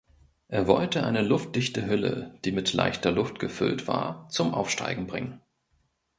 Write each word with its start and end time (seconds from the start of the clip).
Er 0.47 0.65
wollte 0.65 1.03
eine 1.05 1.21
luftdichte 1.21 1.85
Hülle, 1.85 2.39
die 2.43 2.51
mit 2.51 2.73
„leichter 2.73 3.11
Luft“ 3.11 3.37
gefüllt 3.37 3.87
war, 3.87 4.27
zum 4.29 4.51
Aufsteigen 4.55 5.05
bringen. 5.05 5.41